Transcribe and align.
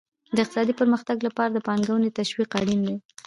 د 0.35 0.37
اقتصادي 0.43 0.73
پرمختګ 0.79 1.17
لپاره 1.27 1.51
د 1.51 1.59
پانګونې 1.67 2.09
تشویق 2.19 2.49
اړین 2.61 2.79
دی. 2.87 2.95